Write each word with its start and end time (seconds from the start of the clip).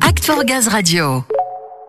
Act 0.00 0.24
for 0.24 0.44
Gaz 0.44 0.68
Radio. 0.68 1.22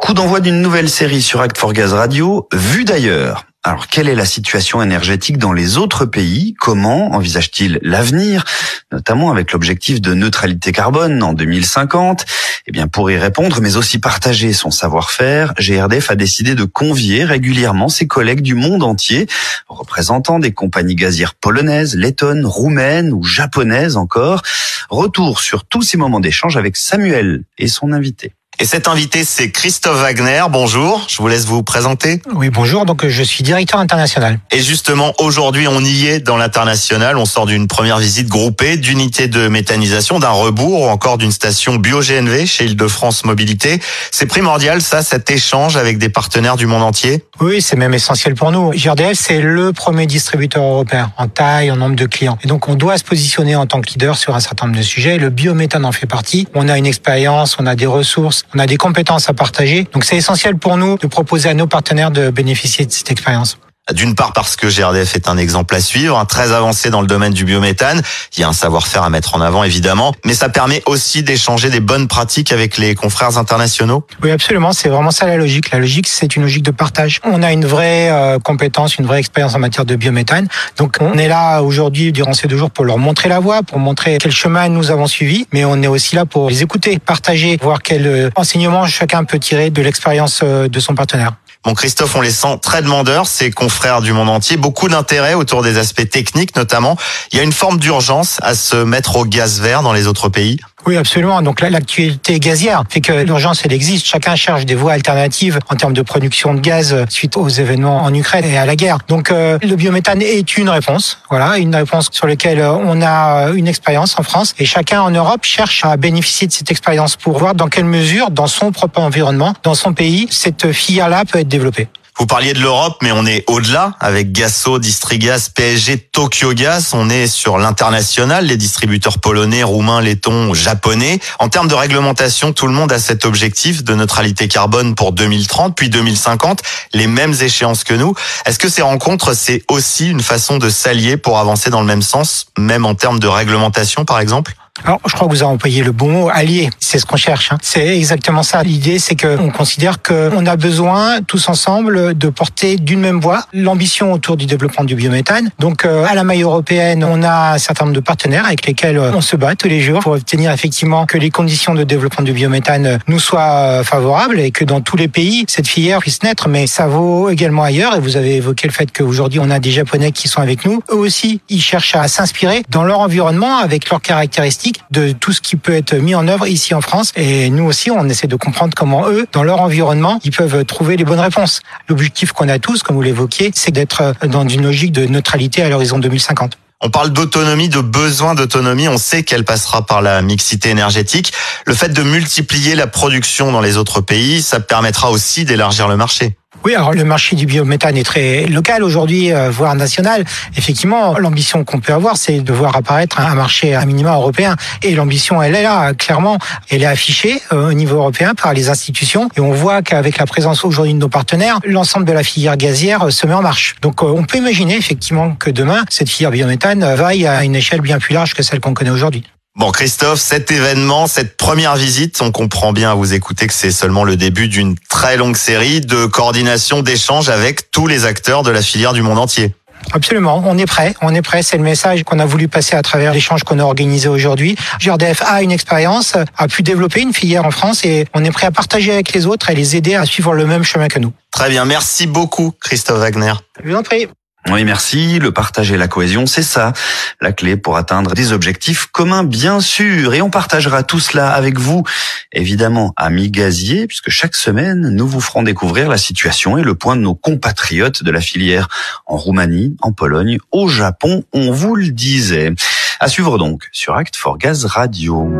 Coup 0.00 0.14
d'envoi 0.14 0.40
d'une 0.40 0.62
nouvelle 0.62 0.88
série 0.88 1.20
sur 1.20 1.40
Act 1.42 1.58
for 1.58 1.74
Gaz 1.74 1.92
Radio, 1.92 2.48
Vue 2.52 2.84
d'ailleurs. 2.84 3.44
Alors, 3.64 3.86
quelle 3.86 4.08
est 4.08 4.16
la 4.16 4.24
situation 4.24 4.82
énergétique 4.82 5.38
dans 5.38 5.52
les 5.52 5.78
autres 5.78 6.04
pays? 6.04 6.54
Comment 6.58 7.12
envisage-t-il 7.12 7.78
l'avenir, 7.82 8.44
notamment 8.90 9.30
avec 9.30 9.52
l'objectif 9.52 10.00
de 10.00 10.14
neutralité 10.14 10.72
carbone 10.72 11.22
en 11.22 11.32
2050 11.32 12.24
Eh 12.66 12.72
bien, 12.72 12.88
pour 12.88 13.08
y 13.08 13.16
répondre, 13.16 13.60
mais 13.60 13.76
aussi 13.76 14.00
partager 14.00 14.52
son 14.52 14.72
savoir-faire, 14.72 15.54
GRDF 15.60 16.10
a 16.10 16.16
décidé 16.16 16.56
de 16.56 16.64
convier 16.64 17.22
régulièrement 17.22 17.88
ses 17.88 18.08
collègues 18.08 18.42
du 18.42 18.56
monde 18.56 18.82
entier, 18.82 19.28
représentants 19.68 20.40
des 20.40 20.50
compagnies 20.50 20.96
gazières 20.96 21.36
polonaises, 21.36 21.94
lettonnes, 21.94 22.44
roumaines 22.44 23.12
ou 23.12 23.22
japonaises 23.22 23.96
encore. 23.96 24.42
Retour 24.90 25.38
sur 25.38 25.66
tous 25.66 25.82
ces 25.82 25.96
moments 25.96 26.18
d'échange 26.18 26.56
avec 26.56 26.76
Samuel 26.76 27.44
et 27.58 27.68
son 27.68 27.92
invité. 27.92 28.34
Et 28.62 28.64
cet 28.64 28.86
invité, 28.86 29.24
c'est 29.24 29.50
Christophe 29.50 29.98
Wagner. 29.98 30.44
Bonjour, 30.48 31.04
je 31.08 31.16
vous 31.16 31.26
laisse 31.26 31.46
vous 31.46 31.64
présenter. 31.64 32.22
Oui, 32.32 32.48
bonjour. 32.48 32.86
Donc, 32.86 33.04
je 33.04 33.22
suis 33.24 33.42
directeur 33.42 33.80
international. 33.80 34.38
Et 34.52 34.60
justement, 34.60 35.12
aujourd'hui, 35.18 35.66
on 35.66 35.80
y 35.80 36.06
est 36.06 36.20
dans 36.20 36.36
l'international. 36.36 37.18
On 37.18 37.24
sort 37.24 37.46
d'une 37.46 37.66
première 37.66 37.98
visite 37.98 38.28
groupée 38.28 38.76
d'unités 38.76 39.26
de 39.26 39.48
méthanisation, 39.48 40.20
d'un 40.20 40.30
rebours 40.30 40.82
ou 40.82 40.86
encore 40.86 41.18
d'une 41.18 41.32
station 41.32 41.74
bio-GNV 41.74 42.46
chez 42.46 42.66
Île-de-France 42.66 43.24
Mobilité. 43.24 43.80
C'est 44.12 44.26
primordial, 44.26 44.80
ça, 44.80 45.02
cet 45.02 45.28
échange 45.28 45.76
avec 45.76 45.98
des 45.98 46.08
partenaires 46.08 46.56
du 46.56 46.66
monde 46.66 46.84
entier? 46.84 47.24
Oui, 47.40 47.60
c'est 47.60 47.74
même 47.74 47.94
essentiel 47.94 48.36
pour 48.36 48.52
nous. 48.52 48.72
JRDF, 48.74 49.18
c'est 49.18 49.40
le 49.40 49.72
premier 49.72 50.06
distributeur 50.06 50.62
européen 50.62 51.12
en 51.16 51.26
taille, 51.26 51.72
en 51.72 51.76
nombre 51.78 51.96
de 51.96 52.06
clients. 52.06 52.38
Et 52.44 52.46
donc, 52.46 52.68
on 52.68 52.76
doit 52.76 52.96
se 52.96 53.02
positionner 53.02 53.56
en 53.56 53.66
tant 53.66 53.80
que 53.80 53.90
leader 53.90 54.16
sur 54.16 54.36
un 54.36 54.40
certain 54.40 54.66
nombre 54.66 54.78
de 54.78 54.84
sujets. 54.84 55.18
Le 55.18 55.30
biométhane 55.30 55.84
en 55.84 55.90
fait 55.90 56.06
partie. 56.06 56.46
On 56.54 56.68
a 56.68 56.78
une 56.78 56.86
expérience, 56.86 57.56
on 57.58 57.66
a 57.66 57.74
des 57.74 57.86
ressources, 57.86 58.44
on 58.54 58.58
a 58.58 58.66
des 58.66 58.76
compétences 58.76 59.28
à 59.28 59.34
partager. 59.34 59.86
Donc 59.92 60.04
c'est 60.04 60.16
essentiel 60.16 60.56
pour 60.56 60.76
nous 60.76 60.96
de 60.98 61.06
proposer 61.06 61.48
à 61.48 61.54
nos 61.54 61.66
partenaires 61.66 62.10
de 62.10 62.30
bénéficier 62.30 62.86
de 62.86 62.92
cette 62.92 63.10
expérience. 63.10 63.58
D'une 63.92 64.14
part 64.14 64.32
parce 64.32 64.56
que 64.56 64.66
GRDF 64.68 65.16
est 65.16 65.28
un 65.28 65.36
exemple 65.36 65.74
à 65.74 65.80
suivre, 65.80 66.24
très 66.26 66.52
avancé 66.52 66.90
dans 66.90 67.00
le 67.00 67.06
domaine 67.06 67.32
du 67.32 67.44
biométhane. 67.44 68.02
Il 68.36 68.40
y 68.40 68.44
a 68.44 68.48
un 68.48 68.52
savoir-faire 68.52 69.02
à 69.02 69.10
mettre 69.10 69.34
en 69.34 69.40
avant 69.40 69.64
évidemment, 69.64 70.14
mais 70.24 70.34
ça 70.34 70.48
permet 70.48 70.82
aussi 70.86 71.22
d'échanger 71.22 71.70
des 71.70 71.80
bonnes 71.80 72.08
pratiques 72.08 72.52
avec 72.52 72.78
les 72.78 72.94
confrères 72.94 73.38
internationaux. 73.38 74.06
Oui, 74.22 74.30
absolument. 74.30 74.72
C'est 74.72 74.88
vraiment 74.88 75.10
ça 75.10 75.26
la 75.26 75.36
logique. 75.36 75.70
La 75.70 75.78
logique, 75.78 76.08
c'est 76.08 76.36
une 76.36 76.42
logique 76.42 76.64
de 76.64 76.70
partage. 76.70 77.20
On 77.24 77.42
a 77.42 77.52
une 77.52 77.64
vraie 77.64 78.10
euh, 78.10 78.38
compétence, 78.38 78.96
une 78.96 79.06
vraie 79.06 79.18
expérience 79.18 79.54
en 79.54 79.58
matière 79.58 79.84
de 79.84 79.96
biométhane. 79.96 80.48
Donc, 80.76 80.96
on 81.00 81.18
est 81.18 81.28
là 81.28 81.62
aujourd'hui 81.62 82.12
durant 82.12 82.32
ces 82.32 82.48
deux 82.48 82.56
jours 82.56 82.70
pour 82.70 82.84
leur 82.84 82.98
montrer 82.98 83.28
la 83.28 83.40
voie, 83.40 83.62
pour 83.62 83.78
montrer 83.78 84.18
quel 84.18 84.32
chemin 84.32 84.68
nous 84.68 84.90
avons 84.90 85.06
suivi, 85.06 85.46
mais 85.52 85.64
on 85.64 85.82
est 85.82 85.86
aussi 85.86 86.16
là 86.16 86.26
pour 86.26 86.50
les 86.50 86.62
écouter, 86.62 86.98
partager, 86.98 87.58
voir 87.60 87.82
quel 87.82 88.06
euh, 88.06 88.30
enseignement 88.36 88.86
chacun 88.86 89.24
peut 89.24 89.38
tirer 89.38 89.70
de 89.70 89.82
l'expérience 89.82 90.40
euh, 90.42 90.68
de 90.68 90.80
son 90.80 90.94
partenaire. 90.94 91.32
Bon, 91.64 91.74
Christophe, 91.74 92.16
on 92.16 92.20
les 92.20 92.32
sent 92.32 92.58
très 92.60 92.82
demandeurs, 92.82 93.28
ces 93.28 93.52
confrères 93.52 94.00
du 94.00 94.12
monde 94.12 94.28
entier, 94.28 94.56
beaucoup 94.56 94.88
d'intérêt 94.88 95.34
autour 95.34 95.62
des 95.62 95.78
aspects 95.78 96.08
techniques 96.08 96.56
notamment. 96.56 96.96
Il 97.30 97.36
y 97.36 97.40
a 97.40 97.44
une 97.44 97.52
forme 97.52 97.78
d'urgence 97.78 98.38
à 98.42 98.56
se 98.56 98.76
mettre 98.76 99.16
au 99.16 99.24
gaz 99.24 99.60
vert 99.60 99.82
dans 99.82 99.92
les 99.92 100.08
autres 100.08 100.28
pays. 100.28 100.58
Oui, 100.84 100.96
absolument. 100.96 101.42
Donc 101.42 101.60
l'actualité 101.60 102.40
gazière 102.40 102.82
fait 102.88 103.00
que 103.00 103.12
l'urgence, 103.12 103.64
elle 103.64 103.72
existe. 103.72 104.04
Chacun 104.04 104.34
cherche 104.34 104.66
des 104.66 104.74
voies 104.74 104.92
alternatives 104.92 105.60
en 105.68 105.76
termes 105.76 105.92
de 105.92 106.02
production 106.02 106.54
de 106.54 106.60
gaz 106.60 107.04
suite 107.08 107.36
aux 107.36 107.48
événements 107.48 108.02
en 108.02 108.12
Ukraine 108.12 108.44
et 108.44 108.58
à 108.58 108.66
la 108.66 108.74
guerre. 108.74 108.98
Donc 109.06 109.30
euh, 109.30 109.58
le 109.62 109.76
biométhane 109.76 110.22
est 110.22 110.56
une 110.56 110.68
réponse. 110.68 111.18
Voilà, 111.30 111.58
une 111.58 111.74
réponse 111.74 112.08
sur 112.10 112.26
laquelle 112.26 112.58
euh, 112.58 112.72
on 112.72 113.00
a 113.00 113.50
une 113.54 113.68
expérience 113.68 114.18
en 114.18 114.24
France 114.24 114.54
et 114.58 114.64
chacun 114.64 115.02
en 115.02 115.10
Europe 115.10 115.44
cherche 115.44 115.84
à 115.84 115.96
bénéficier 115.96 116.48
de 116.48 116.52
cette 116.52 116.70
expérience 116.70 117.14
pour 117.14 117.38
voir 117.38 117.54
dans 117.54 117.68
quelle 117.68 117.84
mesure, 117.84 118.30
dans 118.30 118.48
son 118.48 118.72
propre 118.72 119.00
environnement, 119.00 119.54
dans 119.62 119.74
son 119.74 119.92
pays, 119.92 120.26
cette 120.30 120.72
filière-là 120.72 121.24
peut 121.24 121.38
être 121.38 121.48
développée. 121.48 121.88
Vous 122.18 122.26
parliez 122.26 122.52
de 122.52 122.60
l'Europe, 122.60 122.98
mais 123.02 123.10
on 123.10 123.24
est 123.24 123.42
au-delà 123.48 123.94
avec 123.98 124.32
Gasso, 124.32 124.78
Distrigas, 124.78 125.48
PSG, 125.54 125.96
Tokyo 125.98 126.52
Gas. 126.52 126.90
On 126.92 127.08
est 127.08 127.26
sur 127.26 127.56
l'international, 127.56 128.46
les 128.46 128.58
distributeurs 128.58 129.18
polonais, 129.18 129.62
roumains, 129.62 130.02
lettons, 130.02 130.52
japonais. 130.52 131.20
En 131.38 131.48
termes 131.48 131.68
de 131.68 131.74
réglementation, 131.74 132.52
tout 132.52 132.66
le 132.66 132.74
monde 132.74 132.92
a 132.92 132.98
cet 132.98 133.24
objectif 133.24 133.82
de 133.82 133.94
neutralité 133.94 134.46
carbone 134.46 134.94
pour 134.94 135.12
2030, 135.12 135.74
puis 135.74 135.88
2050, 135.88 136.62
les 136.92 137.06
mêmes 137.06 137.34
échéances 137.40 137.82
que 137.82 137.94
nous. 137.94 138.14
Est-ce 138.44 138.58
que 138.58 138.68
ces 138.68 138.82
rencontres, 138.82 139.34
c'est 139.34 139.64
aussi 139.68 140.10
une 140.10 140.22
façon 140.22 140.58
de 140.58 140.68
s'allier 140.68 141.16
pour 141.16 141.38
avancer 141.38 141.70
dans 141.70 141.80
le 141.80 141.86
même 141.86 142.02
sens, 142.02 142.46
même 142.58 142.84
en 142.84 142.94
termes 142.94 143.20
de 143.20 143.26
réglementation, 143.26 144.04
par 144.04 144.20
exemple? 144.20 144.54
Alors, 144.84 145.00
je 145.06 145.12
crois 145.12 145.28
que 145.28 145.32
vous 145.32 145.42
avez 145.42 145.52
employé 145.52 145.84
le 145.84 145.92
bon 145.92 146.10
mot, 146.10 146.30
allié. 146.32 146.70
C'est 146.80 146.98
ce 146.98 147.04
qu'on 147.04 147.16
cherche. 147.16 147.52
Hein. 147.52 147.58
C'est 147.60 147.96
exactement 147.96 148.42
ça. 148.42 148.62
L'idée, 148.62 148.98
c'est 148.98 149.14
qu'on 149.14 149.50
considère 149.50 150.02
qu'on 150.02 150.46
a 150.46 150.56
besoin, 150.56 151.20
tous 151.20 151.50
ensemble, 151.50 152.16
de 152.16 152.28
porter 152.30 152.76
d'une 152.76 153.00
même 153.00 153.20
voie 153.20 153.44
l'ambition 153.52 154.12
autour 154.12 154.38
du 154.38 154.46
développement 154.46 154.84
du 154.84 154.94
biométhane. 154.94 155.50
Donc, 155.58 155.84
euh, 155.84 156.06
à 156.08 156.14
la 156.14 156.24
maille 156.24 156.42
européenne, 156.42 157.04
on 157.04 157.22
a 157.22 157.52
un 157.52 157.58
certain 157.58 157.84
nombre 157.84 157.94
de 157.94 158.00
partenaires 158.00 158.46
avec 158.46 158.66
lesquels 158.66 158.96
euh, 158.96 159.12
on 159.14 159.20
se 159.20 159.36
bat 159.36 159.54
tous 159.54 159.68
les 159.68 159.80
jours 159.80 160.00
pour 160.00 160.12
obtenir 160.12 160.50
effectivement 160.50 161.04
que 161.04 161.18
les 161.18 161.30
conditions 161.30 161.74
de 161.74 161.84
développement 161.84 162.24
du 162.24 162.32
biométhane 162.32 162.86
euh, 162.86 162.98
nous 163.08 163.20
soient 163.20 163.84
favorables 163.84 164.40
et 164.40 164.52
que 164.52 164.64
dans 164.64 164.80
tous 164.80 164.96
les 164.96 165.08
pays, 165.08 165.44
cette 165.48 165.68
filière 165.68 166.00
puisse 166.00 166.22
naître. 166.22 166.48
Mais 166.48 166.66
ça 166.66 166.86
vaut 166.86 167.28
également 167.28 167.62
ailleurs. 167.62 167.94
Et 167.94 168.00
vous 168.00 168.16
avez 168.16 168.36
évoqué 168.36 168.68
le 168.68 168.72
fait 168.72 168.90
qu'aujourd'hui, 168.90 169.38
on 169.38 169.50
a 169.50 169.58
des 169.58 169.70
Japonais 169.70 170.12
qui 170.12 170.28
sont 170.28 170.40
avec 170.40 170.64
nous. 170.64 170.82
Eux 170.90 170.96
aussi, 170.96 171.42
ils 171.50 171.62
cherchent 171.62 171.94
à 171.94 172.08
s'inspirer 172.08 172.62
dans 172.70 172.84
leur 172.84 173.00
environnement 173.00 173.58
avec 173.58 173.90
leurs 173.90 174.00
caractéristiques 174.00 174.61
de 174.90 175.12
tout 175.12 175.32
ce 175.32 175.40
qui 175.40 175.56
peut 175.56 175.74
être 175.74 175.94
mis 175.94 176.14
en 176.14 176.28
œuvre 176.28 176.46
ici 176.46 176.74
en 176.74 176.80
France. 176.80 177.12
Et 177.16 177.50
nous 177.50 177.64
aussi, 177.64 177.90
on 177.90 178.08
essaie 178.08 178.26
de 178.26 178.36
comprendre 178.36 178.74
comment 178.76 179.08
eux, 179.08 179.26
dans 179.32 179.42
leur 179.42 179.60
environnement, 179.60 180.20
ils 180.24 180.30
peuvent 180.30 180.64
trouver 180.64 180.96
les 180.96 181.04
bonnes 181.04 181.20
réponses. 181.20 181.60
L'objectif 181.88 182.32
qu'on 182.32 182.48
a 182.48 182.58
tous, 182.58 182.82
comme 182.82 182.96
vous 182.96 183.02
l'évoquiez, 183.02 183.50
c'est 183.54 183.72
d'être 183.72 184.14
dans 184.26 184.46
une 184.48 184.62
logique 184.62 184.92
de 184.92 185.06
neutralité 185.06 185.62
à 185.62 185.68
l'horizon 185.68 185.98
2050. 185.98 186.58
On 186.84 186.90
parle 186.90 187.10
d'autonomie, 187.10 187.68
de 187.68 187.80
besoin 187.80 188.34
d'autonomie. 188.34 188.88
On 188.88 188.98
sait 188.98 189.22
qu'elle 189.22 189.44
passera 189.44 189.86
par 189.86 190.02
la 190.02 190.20
mixité 190.20 190.70
énergétique. 190.70 191.32
Le 191.64 191.74
fait 191.74 191.90
de 191.90 192.02
multiplier 192.02 192.74
la 192.74 192.88
production 192.88 193.52
dans 193.52 193.60
les 193.60 193.76
autres 193.76 194.00
pays, 194.00 194.42
ça 194.42 194.58
permettra 194.58 195.10
aussi 195.12 195.44
d'élargir 195.44 195.86
le 195.86 195.96
marché. 195.96 196.36
Oui, 196.64 196.76
alors 196.76 196.92
le 196.92 197.02
marché 197.02 197.34
du 197.34 197.44
biométhane 197.44 197.96
est 197.96 198.04
très 198.04 198.46
local 198.46 198.84
aujourd'hui, 198.84 199.32
euh, 199.32 199.50
voire 199.50 199.74
national. 199.74 200.24
Effectivement, 200.56 201.18
l'ambition 201.18 201.64
qu'on 201.64 201.80
peut 201.80 201.92
avoir, 201.92 202.16
c'est 202.16 202.40
de 202.40 202.52
voir 202.52 202.76
apparaître 202.76 203.18
un 203.18 203.34
marché 203.34 203.74
à 203.74 203.84
minima 203.84 204.14
européen. 204.14 204.54
Et 204.82 204.94
l'ambition, 204.94 205.42
elle 205.42 205.56
est 205.56 205.62
là, 205.62 205.92
clairement. 205.92 206.38
Elle 206.70 206.84
est 206.84 206.86
affichée 206.86 207.42
euh, 207.52 207.70
au 207.70 207.72
niveau 207.72 207.96
européen 207.96 208.34
par 208.34 208.54
les 208.54 208.68
institutions. 208.68 209.28
Et 209.36 209.40
on 209.40 209.50
voit 209.50 209.82
qu'avec 209.82 210.18
la 210.18 210.26
présence 210.26 210.64
aujourd'hui 210.64 210.94
de 210.94 210.98
nos 210.98 211.08
partenaires, 211.08 211.58
l'ensemble 211.64 212.04
de 212.04 212.12
la 212.12 212.22
filière 212.22 212.56
gazière 212.56 213.06
euh, 213.06 213.10
se 213.10 213.26
met 213.26 213.34
en 213.34 213.42
marche. 213.42 213.74
Donc 213.82 214.02
on 214.04 214.22
peut 214.22 214.38
imaginer 214.38 214.76
effectivement 214.76 215.34
que 215.34 215.50
demain, 215.50 215.82
cette 215.88 216.10
filière 216.10 216.30
biométhane 216.30 216.94
vaille 216.94 217.26
à 217.26 217.42
une 217.42 217.56
échelle 217.56 217.80
bien 217.80 217.98
plus 217.98 218.14
large 218.14 218.34
que 218.34 218.44
celle 218.44 218.60
qu'on 218.60 218.74
connaît 218.74 218.90
aujourd'hui. 218.90 219.24
Bon, 219.54 219.70
Christophe, 219.70 220.18
cet 220.18 220.50
événement, 220.50 221.06
cette 221.06 221.36
première 221.36 221.76
visite, 221.76 222.20
on 222.22 222.32
comprend 222.32 222.72
bien 222.72 222.90
à 222.90 222.94
vous 222.94 223.12
écouter 223.12 223.46
que 223.46 223.52
c'est 223.52 223.70
seulement 223.70 224.02
le 224.02 224.16
début 224.16 224.48
d'une 224.48 224.76
très 224.88 225.18
longue 225.18 225.36
série 225.36 225.82
de 225.82 226.06
coordination, 226.06 226.82
d'échanges 226.82 227.28
avec 227.28 227.70
tous 227.70 227.86
les 227.86 228.06
acteurs 228.06 228.42
de 228.42 228.50
la 228.50 228.62
filière 228.62 228.94
du 228.94 229.02
monde 229.02 229.18
entier. 229.18 229.54
Absolument, 229.92 230.42
on 230.46 230.56
est 230.56 230.66
prêt, 230.66 230.94
on 231.02 231.14
est 231.14 231.22
prêt. 231.22 231.42
C'est 231.42 231.58
le 231.58 231.62
message 231.62 232.02
qu'on 232.04 232.18
a 232.18 232.24
voulu 232.24 232.48
passer 232.48 232.76
à 232.76 232.82
travers 232.82 233.12
l'échange 233.12 233.44
qu'on 233.44 233.58
a 233.58 233.62
organisé 233.62 234.08
aujourd'hui. 234.08 234.56
GRDF 234.80 235.22
a 235.26 235.42
une 235.42 235.52
expérience, 235.52 236.16
a 236.36 236.48
pu 236.48 236.62
développer 236.62 237.02
une 237.02 237.12
filière 237.12 237.44
en 237.44 237.50
France 237.50 237.84
et 237.84 238.06
on 238.14 238.24
est 238.24 238.30
prêt 238.30 238.46
à 238.46 238.52
partager 238.52 238.90
avec 238.92 239.12
les 239.12 239.26
autres 239.26 239.50
et 239.50 239.54
les 239.54 239.76
aider 239.76 239.94
à 239.94 240.06
suivre 240.06 240.32
le 240.32 240.46
même 240.46 240.62
chemin 240.62 240.88
que 240.88 240.98
nous. 240.98 241.12
Très 241.30 241.50
bien, 241.50 241.66
merci 241.66 242.06
beaucoup 242.06 242.54
Christophe 242.60 243.00
Wagner. 243.00 243.34
Je 243.62 243.70
vous 243.70 243.76
en 243.76 243.82
prie. 243.82 244.08
Oui, 244.50 244.64
merci. 244.64 245.20
Le 245.20 245.30
partage 245.30 245.70
et 245.70 245.76
la 245.76 245.86
cohésion, 245.86 246.26
c'est 246.26 246.42
ça, 246.42 246.72
la 247.20 247.32
clé 247.32 247.56
pour 247.56 247.76
atteindre 247.76 248.14
des 248.14 248.32
objectifs 248.32 248.86
communs, 248.86 249.22
bien 249.22 249.60
sûr. 249.60 250.14
Et 250.14 250.22
on 250.22 250.30
partagera 250.30 250.82
tout 250.82 250.98
cela 250.98 251.30
avec 251.30 251.58
vous, 251.58 251.84
évidemment, 252.32 252.92
amis 252.96 253.30
gaziers, 253.30 253.86
puisque 253.86 254.10
chaque 254.10 254.34
semaine, 254.34 254.88
nous 254.90 255.06
vous 255.06 255.20
ferons 255.20 255.44
découvrir 255.44 255.88
la 255.88 255.96
situation 255.96 256.58
et 256.58 256.62
le 256.62 256.74
point 256.74 256.96
de 256.96 257.02
nos 257.02 257.14
compatriotes 257.14 258.02
de 258.02 258.10
la 258.10 258.20
filière 258.20 258.68
en 259.06 259.16
Roumanie, 259.16 259.76
en 259.80 259.92
Pologne, 259.92 260.38
au 260.50 260.66
Japon, 260.66 261.24
on 261.32 261.52
vous 261.52 261.76
le 261.76 261.90
disait. 261.90 262.52
À 262.98 263.08
suivre 263.08 263.38
donc 263.38 263.68
sur 263.72 263.94
Act 263.94 264.16
for 264.16 264.38
Gaz 264.38 264.64
Radio. 264.64 265.30